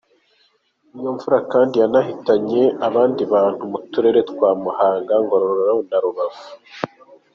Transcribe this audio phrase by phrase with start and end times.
[0.97, 6.43] Iyo mvura kandi yanahitanye abandi bantu mu Turere twa Muhanga, Ngororero na Rubavu.